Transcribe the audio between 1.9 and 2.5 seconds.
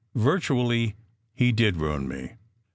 me.